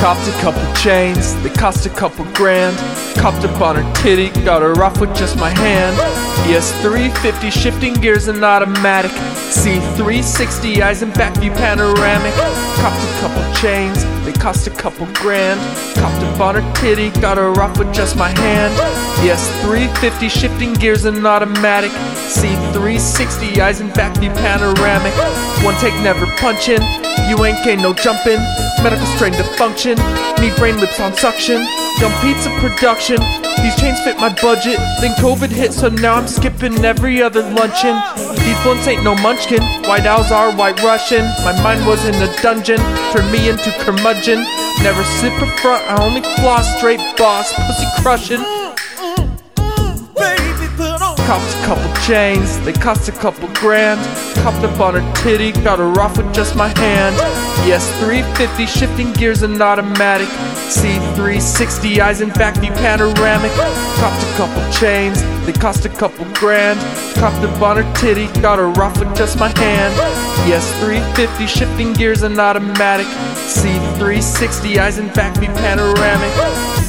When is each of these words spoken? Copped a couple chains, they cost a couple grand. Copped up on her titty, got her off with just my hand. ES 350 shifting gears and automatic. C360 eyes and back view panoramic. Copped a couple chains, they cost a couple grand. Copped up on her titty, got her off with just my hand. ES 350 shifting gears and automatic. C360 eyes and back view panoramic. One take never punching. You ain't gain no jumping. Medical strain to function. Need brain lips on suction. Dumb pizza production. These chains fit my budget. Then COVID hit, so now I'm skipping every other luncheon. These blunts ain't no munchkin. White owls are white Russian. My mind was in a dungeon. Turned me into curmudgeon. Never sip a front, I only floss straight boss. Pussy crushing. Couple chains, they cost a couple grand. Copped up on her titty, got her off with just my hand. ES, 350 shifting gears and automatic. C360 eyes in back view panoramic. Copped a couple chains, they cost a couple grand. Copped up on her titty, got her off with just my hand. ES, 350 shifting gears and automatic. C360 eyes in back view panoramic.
Copped 0.00 0.26
a 0.28 0.32
couple 0.40 0.62
chains, 0.76 1.34
they 1.42 1.50
cost 1.50 1.84
a 1.84 1.90
couple 1.90 2.24
grand. 2.32 2.74
Copped 3.18 3.44
up 3.44 3.60
on 3.60 3.76
her 3.76 3.92
titty, 3.96 4.30
got 4.46 4.62
her 4.62 4.82
off 4.82 4.98
with 4.98 5.14
just 5.14 5.36
my 5.36 5.50
hand. 5.50 5.94
ES 6.48 6.72
350 6.80 7.50
shifting 7.50 7.92
gears 7.92 8.26
and 8.26 8.42
automatic. 8.42 9.10
C360 9.10 10.80
eyes 10.80 11.02
and 11.02 11.12
back 11.12 11.36
view 11.36 11.50
panoramic. 11.50 12.32
Copped 12.80 12.96
a 12.96 13.20
couple 13.20 13.54
chains, 13.60 14.02
they 14.24 14.32
cost 14.32 14.66
a 14.66 14.70
couple 14.70 15.04
grand. 15.12 15.60
Copped 15.96 16.24
up 16.24 16.40
on 16.40 16.54
her 16.54 16.74
titty, 16.76 17.10
got 17.20 17.36
her 17.36 17.52
off 17.60 17.78
with 17.78 17.92
just 17.92 18.16
my 18.16 18.30
hand. 18.30 18.72
ES 19.20 19.50
350 19.60 20.28
shifting 20.30 20.72
gears 20.72 21.04
and 21.04 21.26
automatic. 21.26 21.90
C360 21.90 23.58
eyes 23.58 23.80
and 23.82 23.92
back 23.92 24.16
view 24.16 24.30
panoramic. 24.30 25.12
One 25.62 25.74
take 25.74 25.94
never 26.02 26.24
punching. 26.38 26.80
You 27.28 27.44
ain't 27.44 27.62
gain 27.64 27.82
no 27.82 27.92
jumping. 27.92 28.40
Medical 28.82 29.06
strain 29.16 29.32
to 29.34 29.44
function. 29.56 29.96
Need 30.40 30.56
brain 30.56 30.80
lips 30.80 31.00
on 31.00 31.14
suction. 31.14 31.64
Dumb 31.98 32.12
pizza 32.22 32.50
production. 32.58 33.18
These 33.62 33.76
chains 33.76 34.00
fit 34.00 34.16
my 34.16 34.34
budget. 34.40 34.78
Then 35.00 35.14
COVID 35.16 35.50
hit, 35.50 35.72
so 35.72 35.88
now 35.88 36.14
I'm 36.14 36.26
skipping 36.26 36.84
every 36.84 37.22
other 37.22 37.42
luncheon. 37.42 37.96
These 38.16 38.62
blunts 38.62 38.88
ain't 38.88 39.04
no 39.04 39.14
munchkin. 39.16 39.62
White 39.84 40.06
owls 40.06 40.32
are 40.32 40.52
white 40.54 40.82
Russian. 40.82 41.24
My 41.44 41.54
mind 41.62 41.86
was 41.86 42.04
in 42.04 42.14
a 42.14 42.42
dungeon. 42.42 42.78
Turned 43.12 43.30
me 43.30 43.48
into 43.48 43.70
curmudgeon. 43.84 44.42
Never 44.82 45.04
sip 45.04 45.34
a 45.42 45.46
front, 45.58 45.84
I 45.90 46.02
only 46.02 46.22
floss 46.40 46.76
straight 46.78 47.00
boss. 47.16 47.52
Pussy 47.52 47.86
crushing. 48.02 48.59
Couple 51.70 51.94
chains, 52.02 52.58
they 52.64 52.72
cost 52.72 53.08
a 53.08 53.12
couple 53.12 53.46
grand. 53.54 54.00
Copped 54.42 54.64
up 54.64 54.80
on 54.80 54.94
her 54.94 55.14
titty, 55.22 55.52
got 55.62 55.78
her 55.78 56.00
off 56.00 56.18
with 56.18 56.34
just 56.34 56.56
my 56.56 56.66
hand. 56.66 57.14
ES, 57.60 57.88
350 58.00 58.66
shifting 58.66 59.12
gears 59.12 59.44
and 59.44 59.62
automatic. 59.62 60.26
C360 60.66 62.00
eyes 62.00 62.22
in 62.22 62.30
back 62.30 62.56
view 62.56 62.72
panoramic. 62.72 63.52
Copped 63.52 64.20
a 64.20 64.36
couple 64.36 64.72
chains, 64.72 65.22
they 65.46 65.52
cost 65.52 65.84
a 65.84 65.88
couple 65.88 66.24
grand. 66.34 66.80
Copped 67.14 67.44
up 67.44 67.62
on 67.62 67.76
her 67.76 67.94
titty, 67.94 68.26
got 68.42 68.58
her 68.58 68.68
off 68.82 68.98
with 68.98 69.16
just 69.16 69.38
my 69.38 69.56
hand. 69.56 69.94
ES, 70.50 70.68
350 70.80 71.46
shifting 71.46 71.92
gears 71.92 72.22
and 72.22 72.36
automatic. 72.40 73.06
C360 73.46 74.78
eyes 74.78 74.98
in 74.98 75.06
back 75.12 75.36
view 75.36 75.50
panoramic. 75.50 76.79